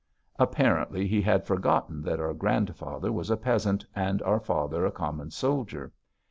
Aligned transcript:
Apparently 0.39 1.05
he 1.07 1.21
had 1.21 1.45
forgotten 1.45 2.01
that 2.01 2.19
our 2.19 2.33
grandfather 2.33 3.11
was 3.11 3.29
a 3.29 3.37
peasant 3.37 3.85
and 3.95 4.19
our 4.23 4.39
father 4.39 4.83
a 4.83 4.91
common 4.91 5.29
soldier. 5.29 5.93